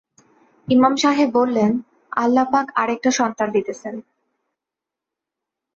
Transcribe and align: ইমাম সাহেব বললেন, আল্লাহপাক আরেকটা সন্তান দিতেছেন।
ইমাম 0.67 0.93
সাহেব 0.95 1.29
বললেন, 1.33 1.71
আল্লাহপাক 2.13 2.65
আরেকটা 2.75 3.11
সন্তান 3.11 3.47
দিতেছেন। 3.51 3.95